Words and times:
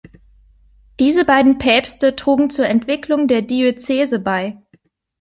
Diese 0.99 1.25
beiden 1.25 1.59
Päpste 1.59 2.15
trugen 2.15 2.49
zur 2.49 2.65
Entwicklung 2.65 3.27
der 3.27 3.43
Diözese 3.43 4.17
bei. 4.17 4.57